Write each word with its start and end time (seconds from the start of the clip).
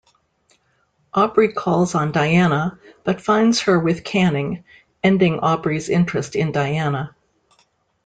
Aubrey 1.13 1.53
calls 1.53 1.93
on 1.93 2.11
Diana, 2.11 2.79
but 3.03 3.21
finds 3.21 3.59
her 3.59 3.77
with 3.77 4.03
Canning, 4.03 4.63
ending 5.03 5.37
Aubrey's 5.41 5.89
interest 5.89 6.35
in 6.35 6.51
Diana. 6.51 7.15